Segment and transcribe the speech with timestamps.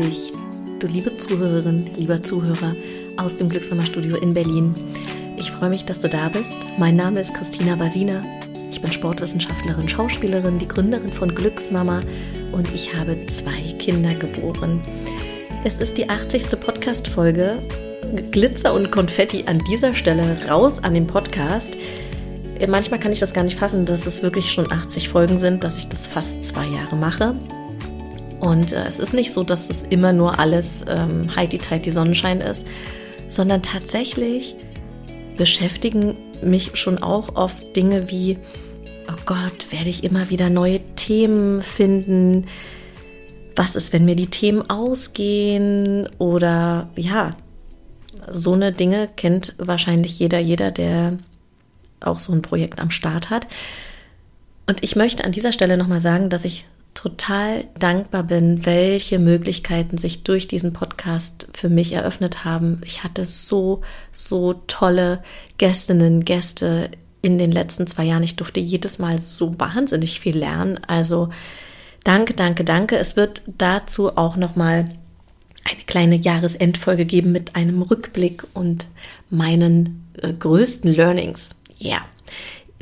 [0.00, 0.32] dich,
[0.78, 2.74] du liebe Zuhörerin, lieber Zuhörer
[3.16, 4.74] aus dem Glücksnummer-Studio in Berlin.
[5.36, 6.58] Ich freue mich, dass du da bist.
[6.78, 8.22] Mein Name ist Christina Basina.
[8.70, 12.00] Ich bin Sportwissenschaftlerin, Schauspielerin, die Gründerin von Glücksmama
[12.52, 14.80] und ich habe zwei Kinder geboren.
[15.64, 16.58] Es ist die 80.
[16.58, 17.58] Podcast-Folge.
[18.30, 21.76] Glitzer und Konfetti an dieser Stelle raus an den Podcast.
[22.66, 25.76] Manchmal kann ich das gar nicht fassen, dass es wirklich schon 80 Folgen sind, dass
[25.76, 27.34] ich das fast zwei Jahre mache.
[28.40, 32.66] Und äh, es ist nicht so, dass es immer nur alles ähm, heidi-teiti Sonnenschein ist,
[33.28, 34.56] sondern tatsächlich
[35.36, 38.38] beschäftigen mich schon auch oft Dinge wie,
[39.08, 42.46] oh Gott, werde ich immer wieder neue Themen finden?
[43.56, 46.08] Was ist, wenn mir die Themen ausgehen?
[46.18, 47.36] Oder ja,
[48.30, 51.18] so eine Dinge kennt wahrscheinlich jeder, jeder, der
[52.00, 53.46] auch so ein Projekt am Start hat.
[54.66, 59.98] Und ich möchte an dieser Stelle nochmal sagen, dass ich total dankbar bin, welche Möglichkeiten
[59.98, 62.80] sich durch diesen Podcast für mich eröffnet haben.
[62.84, 63.82] Ich hatte so,
[64.12, 65.22] so tolle
[65.58, 66.90] Gästinnen, Gäste
[67.22, 68.22] in den letzten zwei Jahren.
[68.22, 70.78] Ich durfte jedes Mal so wahnsinnig viel lernen.
[70.86, 71.30] Also
[72.04, 72.96] danke, danke, danke.
[72.96, 74.88] Es wird dazu auch nochmal
[75.64, 78.88] eine kleine Jahresendfolge geben mit einem Rückblick und
[79.28, 81.50] meinen äh, größten Learnings.
[81.78, 81.90] Ja.
[81.90, 82.02] Yeah.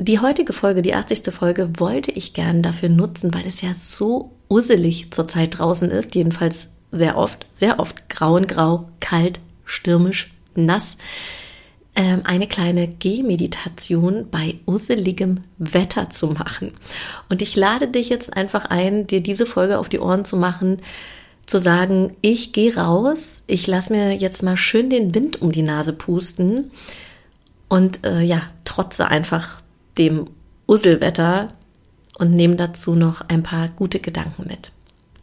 [0.01, 1.33] Die heutige Folge, die 80.
[1.33, 6.69] Folge, wollte ich gern dafür nutzen, weil es ja so usselig zurzeit draußen ist, jedenfalls
[6.93, 10.97] sehr oft, sehr oft grau und grau, kalt, stürmisch, nass.
[11.97, 16.71] Ähm, eine kleine Gehmeditation bei usseligem Wetter zu machen.
[17.27, 20.77] Und ich lade dich jetzt einfach ein, dir diese Folge auf die Ohren zu machen,
[21.45, 25.63] zu sagen, ich gehe raus, ich lasse mir jetzt mal schön den Wind um die
[25.63, 26.71] Nase pusten
[27.67, 29.61] und äh, ja, trotze einfach
[29.99, 30.25] dem
[30.67, 31.49] Usselwetter
[32.17, 34.71] und nehme dazu noch ein paar gute Gedanken mit.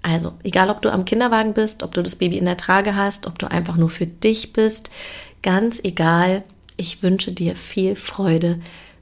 [0.03, 3.27] Also, egal ob du am Kinderwagen bist, ob du das Baby in der Trage hast,
[3.27, 4.91] ob du einfach nur für dich bist,
[5.43, 6.45] ganz egal,
[6.77, 8.61] ich wünsche dir viel Freude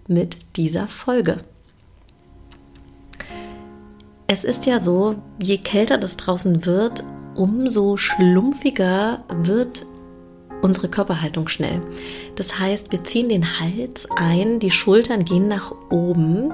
[0.08, 1.38] mit dieser Folge.
[4.26, 9.84] Es ist ja so, je kälter das draußen wird, umso schlumpfiger wird
[10.62, 11.82] unsere Körperhaltung schnell.
[12.36, 16.52] Das heißt, wir ziehen den Hals ein, die Schultern gehen nach oben.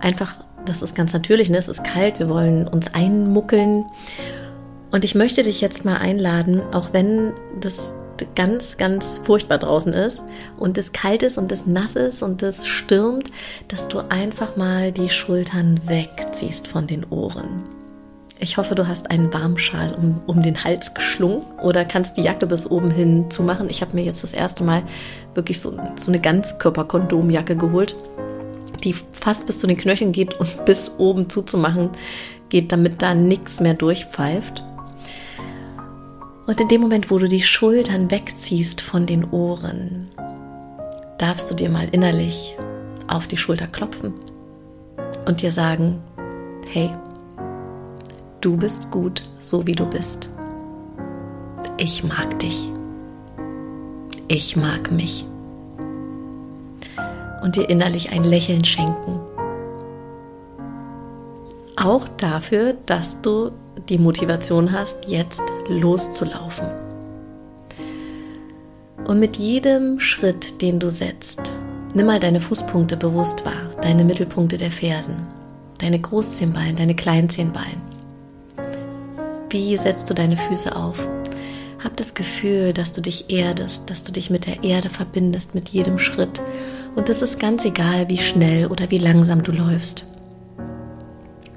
[0.00, 1.58] Einfach, das ist ganz natürlich, ne?
[1.58, 3.84] es ist kalt, wir wollen uns einmuckeln.
[4.90, 7.94] Und ich möchte dich jetzt mal einladen, auch wenn das
[8.34, 10.22] ganz, ganz furchtbar draußen ist
[10.58, 13.30] und es kalt ist und es nass ist und es stürmt,
[13.68, 17.81] dass du einfach mal die Schultern wegziehst von den Ohren.
[18.42, 22.48] Ich hoffe, du hast einen Warmschal um, um den Hals geschlungen oder kannst die Jacke
[22.48, 23.70] bis oben hin zumachen.
[23.70, 24.82] Ich habe mir jetzt das erste Mal
[25.34, 27.94] wirklich so, so eine Ganzkörperkondomjacke geholt,
[28.82, 31.90] die fast bis zu den Knöcheln geht und bis oben zuzumachen
[32.48, 34.64] geht, damit da nichts mehr durchpfeift.
[36.48, 40.10] Und in dem Moment, wo du die Schultern wegziehst von den Ohren,
[41.16, 42.56] darfst du dir mal innerlich
[43.06, 44.14] auf die Schulter klopfen
[45.28, 46.02] und dir sagen,
[46.72, 46.90] hey,
[48.42, 50.28] Du bist gut, so wie du bist.
[51.78, 52.68] Ich mag dich.
[54.26, 55.24] Ich mag mich.
[57.40, 59.20] Und dir innerlich ein Lächeln schenken.
[61.76, 63.52] Auch dafür, dass du
[63.88, 66.66] die Motivation hast, jetzt loszulaufen.
[69.06, 71.52] Und mit jedem Schritt, den du setzt,
[71.94, 75.28] nimm mal deine Fußpunkte bewusst wahr, deine Mittelpunkte der Fersen,
[75.78, 77.91] deine Großzehenballen, deine Kleinzehenballen.
[79.52, 81.06] Wie setzt du deine Füße auf?
[81.84, 85.68] Hab das Gefühl, dass du dich erdest, dass du dich mit der Erde verbindest mit
[85.68, 86.40] jedem Schritt.
[86.96, 90.06] Und es ist ganz egal, wie schnell oder wie langsam du läufst.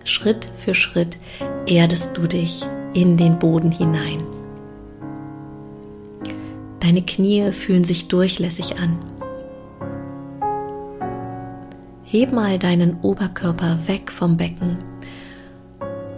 [0.04, 1.18] Schritt für Schritt
[1.68, 4.18] erdest du dich in den Boden hinein.
[6.82, 9.00] Deine Knie fühlen sich durchlässig an.
[12.04, 14.80] Heb mal deinen Oberkörper weg vom Becken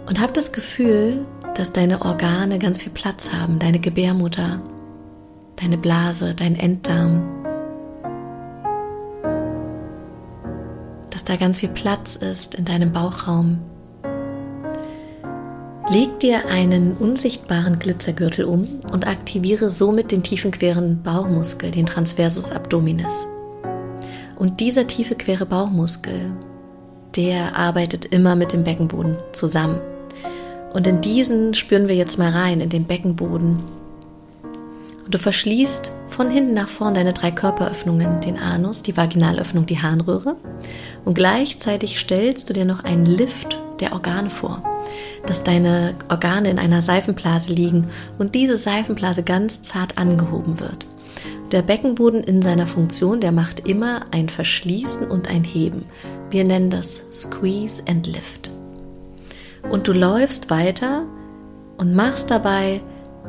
[0.08, 1.24] und hab das Gefühl,
[1.58, 4.62] dass deine Organe ganz viel Platz haben, deine Gebärmutter,
[5.56, 7.20] deine Blase, dein Enddarm,
[11.10, 13.58] dass da ganz viel Platz ist in deinem Bauchraum.
[15.90, 22.52] Leg dir einen unsichtbaren Glitzergürtel um und aktiviere somit den tiefen queren Bauchmuskel, den Transversus
[22.52, 23.26] Abdominis.
[24.36, 26.30] Und dieser tiefe quere Bauchmuskel,
[27.16, 29.80] der arbeitet immer mit dem Beckenboden zusammen.
[30.72, 33.62] Und in diesen spüren wir jetzt mal rein, in den Beckenboden.
[35.04, 39.80] Und du verschließt von hinten nach vorn deine drei Körperöffnungen, den Anus, die Vaginalöffnung, die
[39.80, 40.36] Harnröhre.
[41.04, 44.62] Und gleichzeitig stellst du dir noch einen Lift der Organe vor.
[45.26, 47.86] dass deine Organe in einer Seifenblase liegen
[48.18, 50.86] und diese Seifenblase ganz zart angehoben wird.
[51.52, 55.84] Der Beckenboden in seiner Funktion, der macht immer ein Verschließen und ein Heben.
[56.30, 58.50] Wir nennen das Squeeze and Lift.
[59.70, 61.04] Und du läufst weiter
[61.76, 62.80] und machst dabei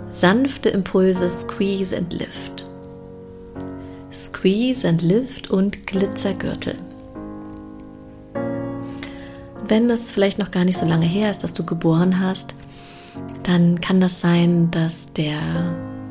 [0.09, 2.65] sanfte Impulse Squeeze and Lift.
[4.11, 6.75] Squeeze and Lift und Glitzergürtel.
[9.67, 12.55] Wenn es vielleicht noch gar nicht so lange her ist, dass du geboren hast,
[13.43, 15.39] dann kann das sein, dass der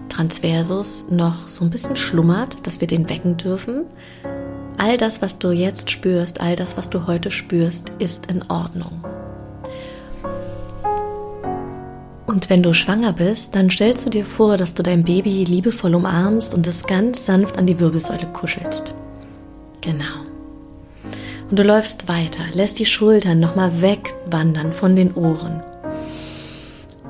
[0.09, 3.85] Transversus noch so ein bisschen schlummert, dass wir den wecken dürfen.
[4.79, 9.05] All das, was du jetzt spürst, all das, was du heute spürst, ist in Ordnung.
[12.29, 15.95] Und wenn du schwanger bist, dann stellst du dir vor, dass du dein Baby liebevoll
[15.95, 18.93] umarmst und es ganz sanft an die Wirbelsäule kuschelst.
[19.81, 20.05] Genau.
[21.49, 25.63] Und du läufst weiter, lässt die Schultern nochmal wegwandern von den Ohren.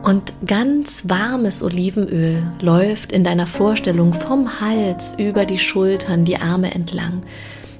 [0.04, 6.72] Und ganz warmes Olivenöl läuft in deiner Vorstellung vom Hals über die Schultern, die Arme
[6.72, 7.22] entlang.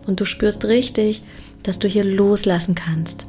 [0.09, 1.23] Und du spürst richtig,
[1.63, 3.27] dass du hier loslassen kannst.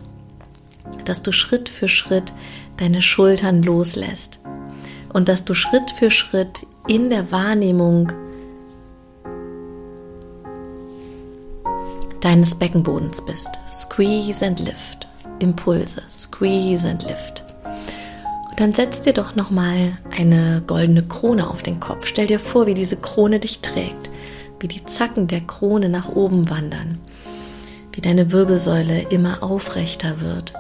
[1.06, 2.33] Dass du Schritt für Schritt
[2.80, 4.40] deine Schultern loslässt.
[5.12, 8.12] Und dass du Schritt für Schritt in der Wahrnehmung
[12.22, 13.50] deines Beckenbodens bist.
[13.68, 15.08] Squeeze and lift.
[15.40, 16.04] Impulse.
[16.08, 17.44] Squeeze and lift.
[18.50, 22.06] Und dann setz dir doch nochmal eine goldene Krone auf den Kopf.
[22.06, 24.10] Stell dir vor, wie diese Krone dich trägt.
[24.60, 27.00] Wie die Zacken der Krone nach oben wandern.
[27.94, 30.54] Wie deine Wirbelsäule immer aufrechter wird.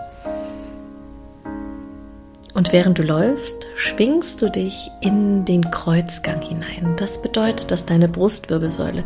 [2.59, 6.97] Und während du läufst, schwingst du dich in den Kreuzgang hinein.
[6.97, 9.05] Das bedeutet, dass deine Brustwirbelsäule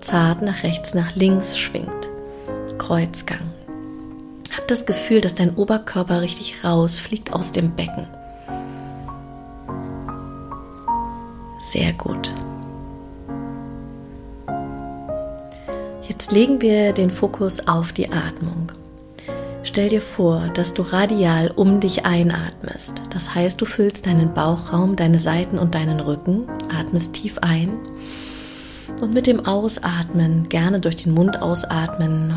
[0.00, 2.08] zart nach rechts, nach links schwingt.
[2.78, 3.52] Kreuzgang.
[4.56, 8.08] Hab das Gefühl, dass dein Oberkörper richtig rausfliegt aus dem Becken.
[11.60, 12.32] Sehr gut.
[16.08, 18.72] Jetzt legen wir den Fokus auf die Atmung.
[19.64, 23.02] Stell dir vor, dass du radial um dich einatmest.
[23.10, 27.78] Das heißt, du füllst deinen Bauchraum, deine Seiten und deinen Rücken, atmest tief ein
[29.00, 32.34] und mit dem Ausatmen, gerne durch den Mund ausatmen,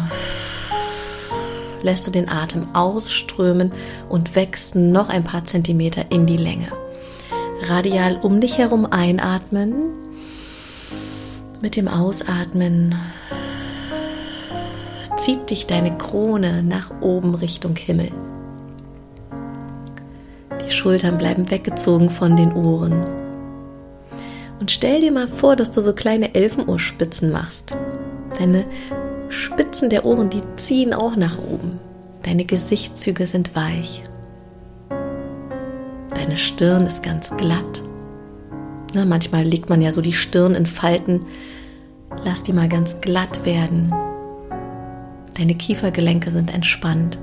[1.82, 3.72] lässt du den Atem ausströmen
[4.10, 6.68] und wächst noch ein paar Zentimeter in die Länge.
[7.68, 9.76] Radial um dich herum einatmen,
[11.62, 12.96] mit dem Ausatmen
[15.26, 18.12] zieht dich deine Krone nach oben Richtung Himmel.
[20.64, 23.04] Die Schultern bleiben weggezogen von den Ohren.
[24.60, 27.76] Und stell dir mal vor, dass du so kleine Elfenohrspitzen machst.
[28.38, 28.66] Deine
[29.30, 31.80] Spitzen der Ohren, die ziehen auch nach oben.
[32.22, 34.04] Deine Gesichtszüge sind weich.
[36.14, 37.82] Deine Stirn ist ganz glatt.
[38.94, 41.26] Na, manchmal legt man ja so die Stirn in Falten.
[42.24, 43.92] Lass die mal ganz glatt werden.
[45.38, 47.20] Deine Kiefergelenke sind entspannt.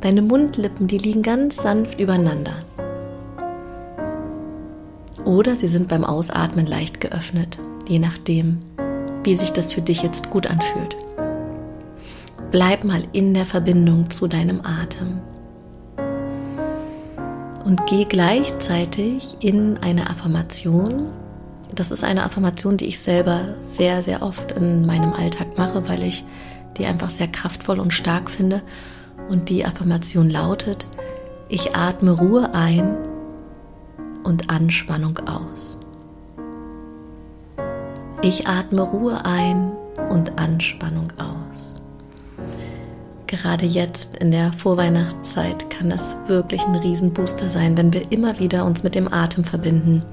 [0.00, 2.64] Deine Mundlippen, die liegen ganz sanft übereinander
[5.24, 8.58] oder sie sind beim Ausatmen leicht geöffnet, je nachdem,
[9.24, 10.96] wie sich das für dich jetzt gut anfühlt.
[12.50, 15.20] Bleib mal in der Verbindung zu deinem Atem
[17.64, 21.08] und geh gleichzeitig in eine Affirmation.
[21.74, 26.02] Das ist eine Affirmation, die ich selber sehr, sehr oft in meinem Alltag mache, weil
[26.02, 26.24] ich
[26.78, 28.62] die einfach sehr kraftvoll und stark finde.
[29.28, 30.86] Und die Affirmation lautet,
[31.48, 32.96] ich atme Ruhe ein
[34.24, 35.80] und Anspannung aus.
[38.22, 39.72] Ich atme Ruhe ein
[40.10, 41.74] und Anspannung aus.
[43.26, 48.64] Gerade jetzt in der Vorweihnachtszeit kann das wirklich ein Riesenbooster sein, wenn wir immer wieder
[48.64, 50.04] uns mit dem Atem verbinden,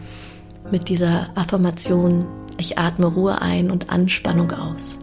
[0.71, 2.25] mit dieser Affirmation,
[2.57, 4.99] ich atme Ruhe ein und Anspannung aus.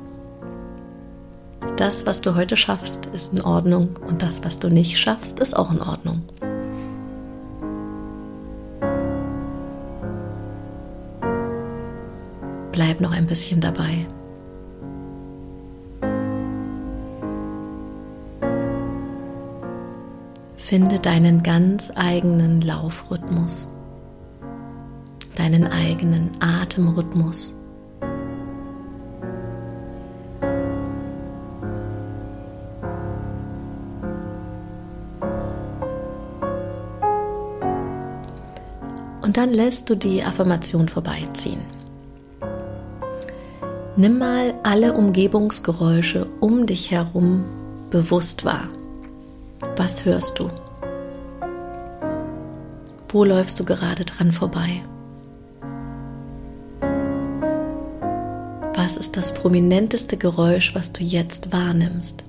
[1.76, 5.56] Das, was du heute schaffst, ist in Ordnung und das, was du nicht schaffst, ist
[5.56, 6.22] auch in Ordnung.
[12.76, 14.06] bleib noch ein bisschen dabei.
[20.56, 23.68] Finde deinen ganz eigenen Laufrhythmus,
[25.36, 27.54] deinen eigenen Atemrhythmus.
[39.36, 41.60] Dann lässt du die Affirmation vorbeiziehen.
[43.94, 47.44] Nimm mal alle Umgebungsgeräusche um dich herum
[47.90, 48.70] bewusst wahr.
[49.76, 50.48] Was hörst du?
[53.10, 54.80] Wo läufst du gerade dran vorbei?
[58.74, 62.24] Was ist das prominenteste Geräusch, was du jetzt wahrnimmst?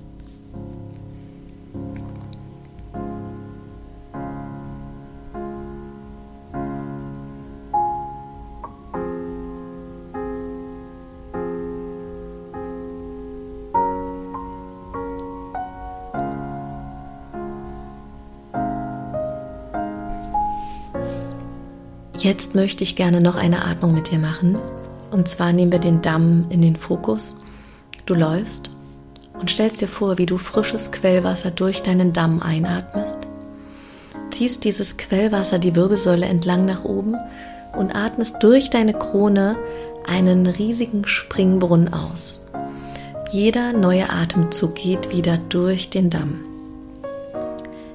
[22.28, 24.58] Jetzt möchte ich gerne noch eine Atmung mit dir machen.
[25.10, 27.36] Und zwar nehmen wir den Damm in den Fokus.
[28.04, 28.68] Du läufst
[29.40, 33.20] und stellst dir vor, wie du frisches Quellwasser durch deinen Damm einatmest.
[34.30, 37.14] Ziehst dieses Quellwasser die Wirbelsäule entlang nach oben
[37.74, 39.56] und atmest durch deine Krone
[40.06, 42.44] einen riesigen Springbrunnen aus.
[43.32, 46.40] Jeder neue Atemzug geht wieder durch den Damm.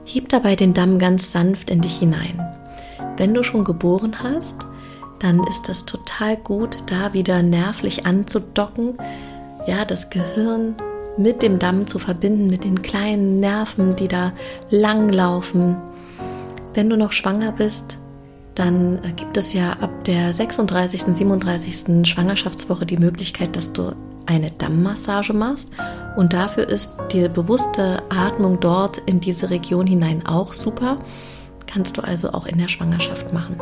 [0.06, 2.53] Heb dabei den Damm ganz sanft in dich hinein.
[3.18, 4.66] Wenn du schon geboren hast,
[5.20, 8.98] dann ist es total gut, da wieder nervlich anzudocken,
[9.68, 10.76] ja, das Gehirn
[11.18, 14.34] mit dem Damm zu verbinden, mit den kleinen Nerven, die da
[14.70, 15.78] langlaufen.
[16.74, 18.00] Wenn du noch schwanger bist,
[18.56, 22.08] dann äh, gibt es ja ab der 36., 37.
[22.08, 23.94] Schwangerschaftswoche die Möglichkeit, dass du
[24.26, 25.70] eine Dammmassage machst.
[26.18, 30.98] Und dafür ist die bewusste Atmung dort in diese Region hinein auch super
[31.74, 33.60] kannst du also auch in der Schwangerschaft machen.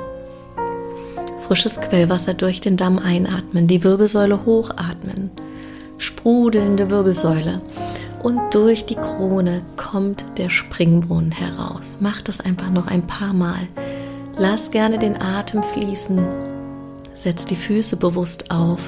[1.47, 5.31] Frisches Quellwasser durch den Damm einatmen, die Wirbelsäule hochatmen,
[5.97, 7.61] sprudelnde Wirbelsäule
[8.21, 11.97] und durch die Krone kommt der Springbrunnen heraus.
[12.01, 13.67] Mach das einfach noch ein paar Mal.
[14.37, 16.21] Lass gerne den Atem fließen.
[17.13, 18.81] Setz die Füße bewusst auf.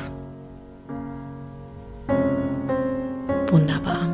[3.49, 4.12] Wunderbar.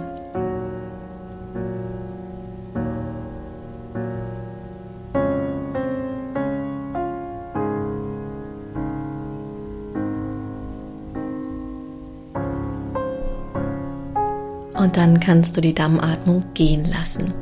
[14.79, 17.33] Und dann kannst du die Dammatmung gehen lassen.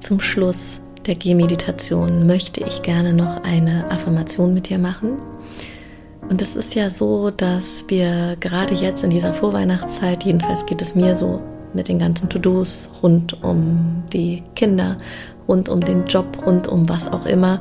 [0.00, 5.12] Zum Schluss der Gehmeditation möchte ich gerne noch eine Affirmation mit dir machen.
[6.28, 10.96] Und es ist ja so, dass wir gerade jetzt in dieser Vorweihnachtszeit, jedenfalls geht es
[10.96, 11.40] mir so
[11.72, 14.96] mit den ganzen To-Dos rund um die Kinder,
[15.46, 17.60] rund um den Job, rund um was auch immer,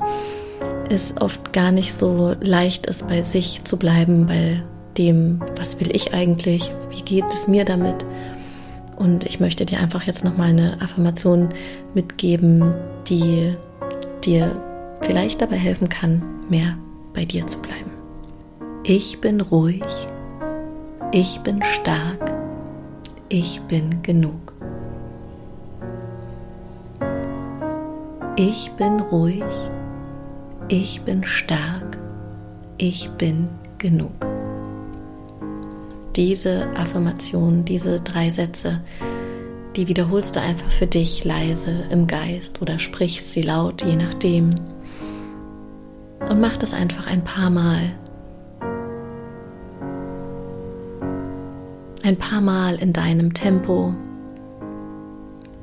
[0.89, 4.63] es oft gar nicht so leicht ist, bei sich zu bleiben, bei
[4.97, 8.03] dem, was will ich eigentlich, wie geht es mir damit
[8.97, 11.49] und ich möchte dir einfach jetzt nochmal eine Affirmation
[11.93, 12.73] mitgeben,
[13.07, 13.55] die
[14.23, 14.55] dir
[15.01, 16.77] vielleicht dabei helfen kann, mehr
[17.13, 17.91] bei dir zu bleiben.
[18.83, 19.83] Ich bin ruhig.
[21.11, 22.33] Ich bin stark.
[23.29, 24.53] Ich bin genug.
[28.35, 29.43] Ich bin ruhig.
[30.67, 31.97] Ich bin stark.
[32.77, 34.34] Ich bin genug
[36.15, 38.81] diese Affirmation, diese drei Sätze,
[39.75, 44.51] die wiederholst du einfach für dich leise im Geist oder sprichst sie laut, je nachdem.
[46.29, 47.91] Und mach das einfach ein paar Mal.
[52.03, 53.93] Ein paar Mal in deinem Tempo.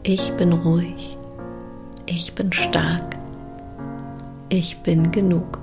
[0.03, 1.17] Ich bin ruhig.
[2.07, 3.17] Ich bin stark.
[4.49, 5.62] Ich bin genug.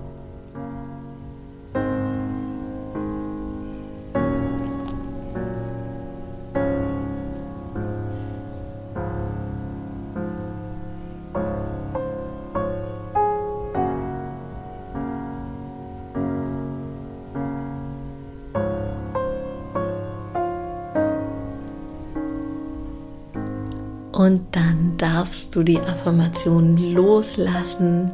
[24.20, 28.12] Und dann darfst du die Affirmation loslassen,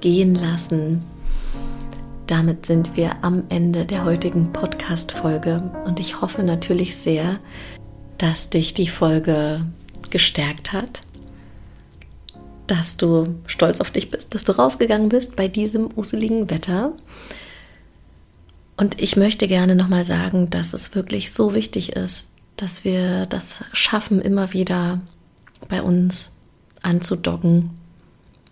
[0.00, 1.04] gehen lassen.
[2.28, 7.40] Damit sind wir am Ende der heutigen Podcast-Folge und ich hoffe natürlich sehr,
[8.16, 9.66] dass dich die Folge
[10.10, 11.02] gestärkt hat,
[12.68, 16.92] dass du stolz auf dich bist, dass du rausgegangen bist bei diesem useligen Wetter.
[18.76, 23.64] Und ich möchte gerne nochmal sagen, dass es wirklich so wichtig ist, dass wir das
[23.72, 25.00] schaffen, immer wieder
[25.68, 26.30] bei uns
[26.82, 27.70] anzudocken,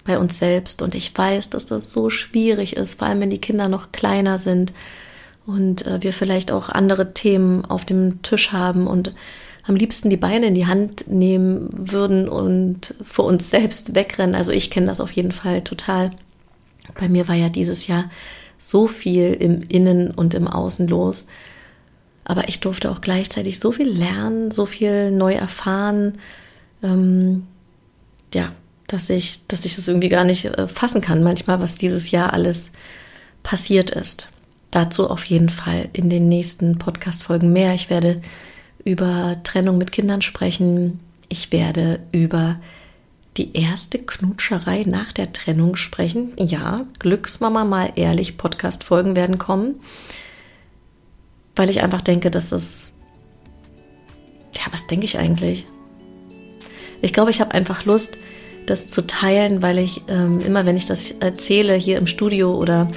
[0.05, 0.83] bei uns selbst.
[0.83, 4.39] Und ich weiß, dass das so schwierig ist, vor allem wenn die Kinder noch kleiner
[4.39, 4.73] sind
[5.45, 9.13] und äh, wir vielleicht auch andere Themen auf dem Tisch haben und
[9.67, 14.37] am liebsten die Beine in die Hand nehmen würden und vor uns selbst wegrennen.
[14.37, 16.13] Also ich kenne das auf jeden Fall total.
[16.99, 18.09] Bei mir war ja dieses Jahr
[18.59, 21.27] so viel im Innen und im Außen los
[22.29, 26.19] aber ich durfte auch gleichzeitig so viel lernen, so viel neu erfahren.
[26.83, 27.47] Ähm,
[28.35, 28.53] ja,
[28.89, 32.33] dass ich, dass ich das irgendwie gar nicht äh, fassen kann, manchmal, was dieses Jahr
[32.33, 32.73] alles
[33.45, 34.29] passiert ist.
[34.73, 37.75] Dazu auf jeden Fall in den nächsten Podcast-Folgen mehr.
[37.75, 38.21] Ich werde
[38.85, 40.99] über Trennung mit Kindern sprechen.
[41.29, 42.59] Ich werde über
[43.37, 46.33] die erste Knutscherei nach der Trennung sprechen.
[46.39, 49.77] Ja, Glücksmama mal ehrlich, Podcast-Folgen werden kommen.
[51.57, 52.93] Weil ich einfach denke, dass das.
[54.55, 55.67] Ja, was denke ich eigentlich?
[57.03, 58.19] Ich glaube, ich habe einfach Lust,
[58.67, 62.89] das zu teilen, weil ich ähm, immer, wenn ich das erzähle, hier im Studio oder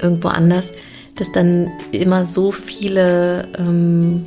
[0.00, 0.72] irgendwo anders,
[1.16, 4.26] dass dann immer so viele, ähm,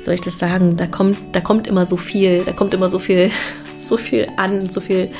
[0.00, 2.98] soll ich das sagen, da kommt, da kommt immer so viel, da kommt immer so
[2.98, 3.30] viel,
[3.80, 5.10] so viel an, so viel,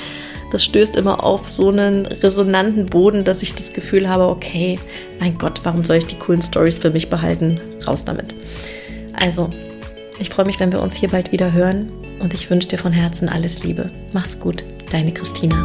[0.50, 4.78] das stößt immer auf so einen resonanten Boden, dass ich das Gefühl habe, okay,
[5.20, 7.60] mein Gott, warum soll ich die coolen Stories für mich behalten?
[7.86, 8.34] Raus damit.
[9.12, 9.50] Also,
[10.20, 11.90] ich freue mich, wenn wir uns hier bald wieder hören
[12.20, 13.90] und ich wünsche dir von Herzen alles Liebe.
[14.12, 15.64] Mach's gut, deine Christina.